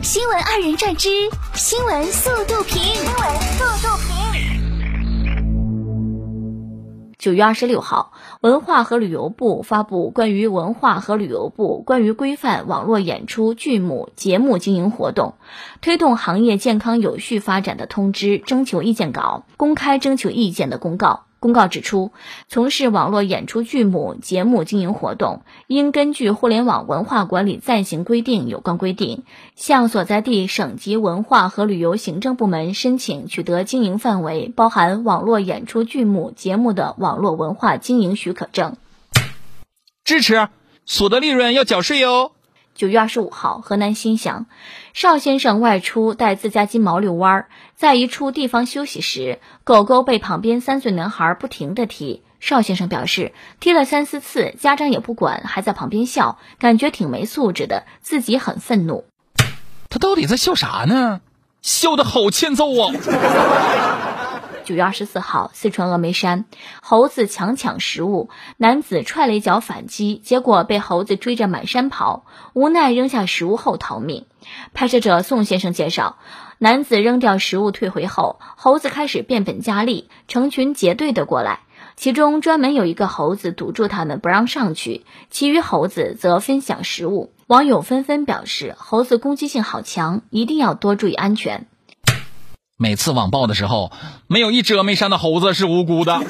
[0.00, 1.08] 新闻二人转之
[1.54, 2.80] 新闻速度评。
[2.80, 4.14] 新闻速度评。
[7.18, 15.34] 九月二十六号，文化和旅游部发布关于文化和旅游部关于规范网络演出剧目节目经营活动、
[15.80, 21.24] 推动行业健康有序发展的通知（征求意见稿）公开征求意见的公告。
[21.40, 22.10] 公告指出，
[22.48, 29.22] 从事网络演出剧目节目经营活动，应根据《互联网文化管理暂行规定》有关规定，
[29.54, 38.76] 向所在地省级文化和旅游行政部门申请取得经营范围包含网络演出剧目节目的网络文化经营许可证。
[40.04, 40.48] 支持，
[40.86, 42.32] 所得利润要缴税哟。
[42.78, 44.46] 九月二十五号，河南新乡
[44.94, 52.22] 邵先生外出带自家金毛遛弯儿，在一处地方休息时，狗狗被旁边三岁男孩不停地踢。
[52.38, 59.06] 邵先生表示，踢了三四次，家长也不管，还在旁边笑，感觉挺没素质的，自己很愤怒。
[59.90, 61.20] 他到底在笑啥呢？
[61.60, 62.94] 笑得好欠揍啊！
[64.68, 66.44] 九月二十四号，四川峨眉山，
[66.82, 74.26] 猴子强抢食物，男子踹了一脚反击，结果被猴子追着满山跑，无奈扔下食物后逃命。
[74.74, 76.18] 拍摄者宋先生介绍，
[76.58, 81.60] 男子扔掉食物退回后，猴子开始变本加厉，成群结队的过来，
[81.96, 87.32] 其中专门有一个猴子堵住他们不让上去，其余猴子则分享食物。
[87.46, 91.66] 网友纷纷表示，猴子攻击性好强，一定要多注意安全。
[92.80, 93.90] 每次网暴的时候，
[94.28, 96.22] 没有一只峨眉山的猴子是无辜的。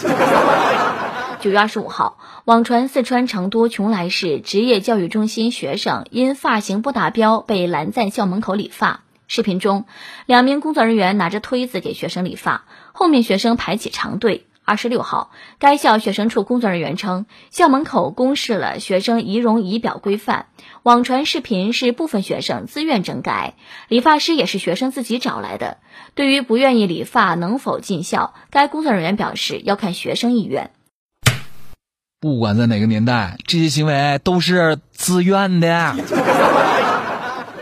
[1.41, 9.01] 九月二十五号，网传四川成都邛崃市职业教育中心学生因发型不达标被拦在校门口理发。
[9.27, 9.85] 视频中，
[10.25, 14.47] 两名工作人员拿着推子给学生理发，后面学生排起长队。
[14.69, 20.49] 二十六号，该校学生处工作人员称，校门口公示了学生仪容仪表规范。
[20.83, 23.55] 网传视频是部分学生自愿整改，
[23.89, 25.79] 理发师也是学生自己找来的。
[26.15, 30.71] 对于不愿意理发能否进校，该工作人员表示要看学生意愿。
[32.21, 35.95] 不管在哪个年代，这些行为都是自愿的。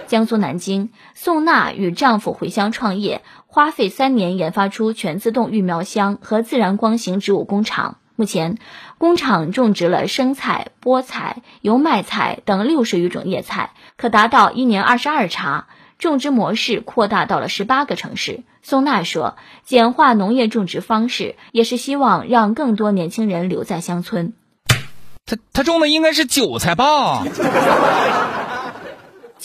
[0.07, 7.99] 江苏南京，宋娜与丈夫回乡创业，花费三年研发出全自动育苗箱和自然光型植物工厂。
[8.15, 8.57] 目前，
[8.97, 15.67] 工厂种植了生菜、菠菜、油麦菜等六十余种叶菜，可达到一年二十二茬。
[15.99, 18.43] 种植模式扩大到了十八个城市。
[18.63, 24.35] 宋娜说：“简化农业种植方式，也是希望让更多年轻人留在乡村。”
[25.25, 27.25] 他他种的应该是韭菜吧？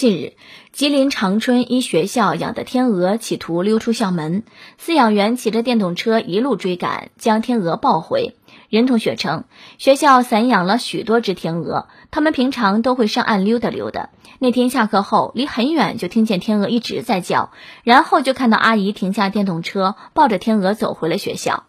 [0.01, 0.33] 近日，
[0.71, 4.41] 吉林长春一学校养的天鹅企图溜出校门，
[4.83, 8.33] 饲养员骑着电动车一路追赶，将天鹅抱回。
[8.67, 9.43] 任同学称，
[9.77, 14.09] 学校散养了许多只天鹅，他们平常都会上岸溜达溜达。
[14.39, 17.51] 那天下课后，离很远就听见天鹅一直在叫，
[17.83, 21.65] 然后就看到阿姨停下电动车，抱着天鹅走回了学校。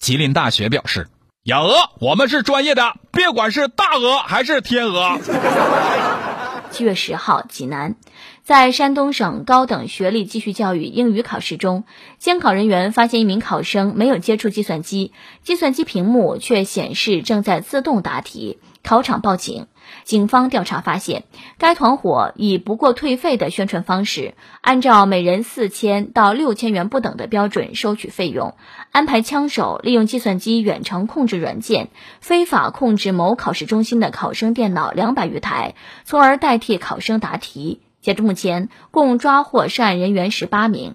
[0.00, 1.06] 吉林大学表示，
[1.44, 5.20] 养鹅我们是专业的，别管是大鹅还是天鹅。
[6.76, 7.94] 七月十号，济南，
[8.46, 11.82] 在山东省高等学历继续教育英语考试中，
[12.20, 15.10] 监考人员发现一名考生没有接触计算机，
[15.42, 18.60] 计算机屏幕却显示正在自动答题。
[18.84, 19.66] 考场报警，
[20.04, 21.24] 警方调查发现，
[21.58, 28.54] 该团伙以不过退费的宣传方式，按照每人四千到六千元不等的标准收取费用，
[28.92, 31.88] 安排枪手利用计算机远程控制软件，
[32.20, 35.74] 非法控制某考试中心的考生电脑两百余台，
[36.04, 37.80] 从而代替考生答题。
[38.06, 40.94] 截至目前，共抓获涉案人员十八名。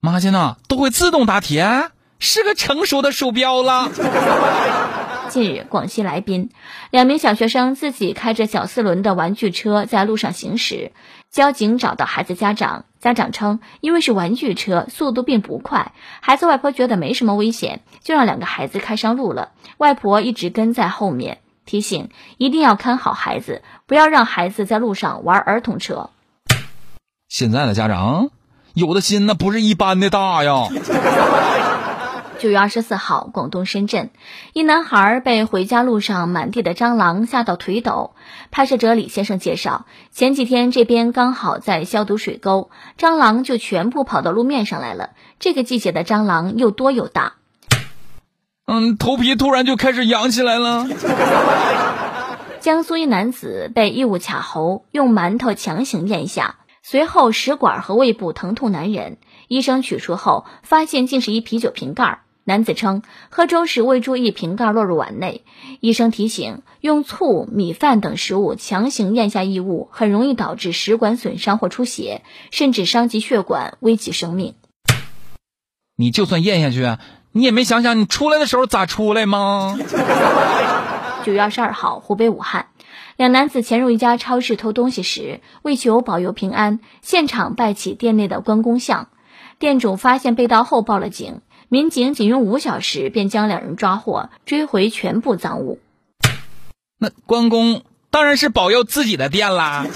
[0.00, 1.60] 妈亲呐，都会自动答题，
[2.20, 3.90] 是个成熟的鼠标了。
[5.30, 6.50] 近日，广西来宾，
[6.92, 10.92] 两名小学生自己开着小四轮的玩具车在路上行驶。
[11.28, 15.90] 交警找到孩子家长，家长称，因为是玩具车，速度并不快，
[16.20, 19.50] 孩子外婆觉得没什么危险，就让两个孩子开上路了。
[19.76, 21.38] 外婆一直跟在后面，
[21.70, 26.10] 提醒一定要看好孩子，不要让孩子在路上玩儿童车。
[27.28, 28.30] 现在的家长，
[28.74, 30.66] 有的心那不是一般的大呀。
[32.40, 34.10] 九月二十四号，广东深圳，
[34.52, 38.14] 一男孩被回家路上满地的蟑螂吓到腿抖。
[38.50, 45.10] 拍摄者李先生介绍，前几天这边刚好在消毒水沟，蟑螂就全部跑到路面上来了。
[45.38, 47.34] 这个季节的蟑螂又多又大。
[48.72, 50.86] 嗯，头皮突然就开始痒起来了。
[52.60, 59.16] 江苏一男子被异物卡喉，用馒头强行咽下，随后食管和胃部疼痛难忍，
[59.48, 62.20] 医生取出后发现竟是一啤酒瓶盖。
[62.44, 65.42] 男子称，喝粥时未注意瓶盖落入碗内，
[65.80, 72.22] 医生提醒，用醋、米饭等食物强行咽下异物，很容易导致食管损伤或出血，
[72.52, 74.54] 甚至伤及血管，危及生命。
[75.96, 76.96] 你就算咽下去，
[77.32, 79.78] 你也没想想你出来的时候咋出来吗？
[81.24, 82.66] 九月二十二号，湖北武汉，
[83.16, 89.08] 两男子潜入一家超市偷东西时，为求保佑平安，现场拜起店内的关公像。
[89.60, 95.78] 店主发现被盗后报了警，民警仅用五小时便将两人抓获，追回全部赃物。
[96.98, 99.86] 那关公当然是保佑自己的店啦。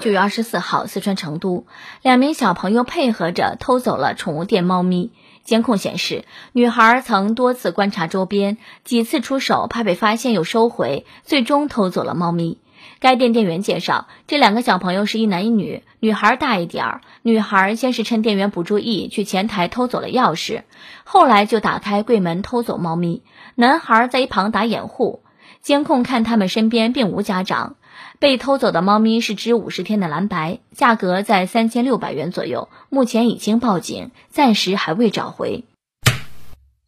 [0.00, 1.66] 九月二十四号，四川成都，
[2.02, 5.10] 两名小朋友配合着偷走了宠物店猫咪。
[5.42, 12.58] 监控显示，女孩曾多次观察周边，几次出手，怕被发现又收回，最终偷走了猫咪。
[13.00, 17.00] 该店店员介绍，这两个小朋友是一男一女，女孩大一点儿。
[17.22, 20.62] 女孩先是趁店员不注意，去前台偷走了钥匙，
[21.02, 23.22] 后来就打开柜门偷走猫咪。
[23.56, 25.22] 男孩在一旁打掩护。
[25.60, 27.74] 监控看他们身边并无家长。
[28.18, 32.68] 被偷走的猫咪是只五十天的蓝白，价格在三千六百元左右。
[32.88, 35.64] 目前已经报警，暂时还未找回。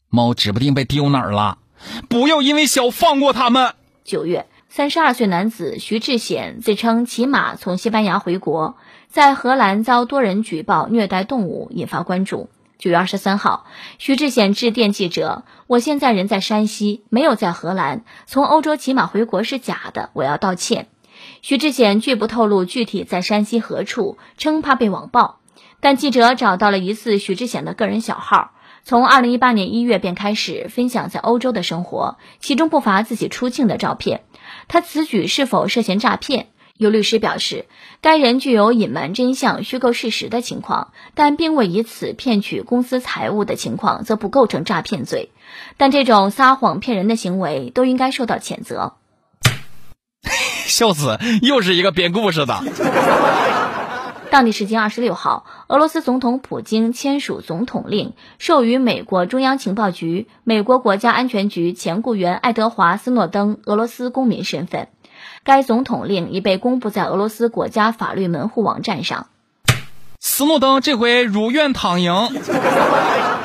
[0.08, 1.58] 猫指不定被丢哪儿了，
[2.08, 3.74] 不要因为小放过他们。
[4.02, 8.76] 九月，三十二岁男子徐志显自称骑马从西班牙回国，
[9.08, 12.48] 在荷兰遭多人举报虐待动物，引发关注。
[12.76, 13.66] 九月二十三号，
[13.98, 20.88] 徐志显致电记者：“我现在人在山西，没有在荷兰，从欧洲骑马回国是假的，我要道歉。”
[21.42, 25.38] 徐志显拒不透露具体在山西何处，称怕被网暴。
[25.80, 28.52] 但记者找到了疑似徐志显的个人小号，
[28.84, 34.22] 从二零一八年一月便开始分享在欧洲的生活，其中不乏自己出境的照片。
[34.68, 36.48] 他此举是否涉嫌诈骗？
[36.76, 37.66] 有律师表示，
[38.00, 45.30] 该人具有隐瞒真相、虚构事实的情况，但并未以此骗取公司财物的情况，则不构成诈骗罪。
[45.76, 48.94] 但这种撒谎骗人的行为都应该受到谴责。
[50.70, 52.62] 笑死，又是一个编故事的。
[54.30, 64.86] 当地时间二十六号，俄罗斯总统普京签署总统令，授予美国中央情报局、美国国家安全局前雇员爱德华·斯诺登俄罗斯公民身份。
[65.42, 69.26] 该总统令已被公布在俄罗斯国家法律门户网站上。
[70.20, 72.14] 斯诺登这回如愿躺赢。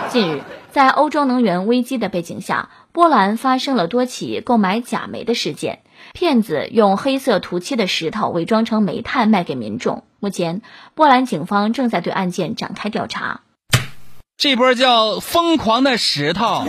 [0.10, 0.42] 近日，
[0.72, 5.80] 在欧洲能源危机的背景下，波兰发生了多起购买假煤的事件。
[6.14, 10.04] 骗子用黑色涂漆的石头伪装成煤炭卖给民众。
[10.20, 10.62] 目前，
[10.94, 13.42] 波兰警方正在对案件展开调查。
[14.38, 16.66] 这波叫疯狂的石头。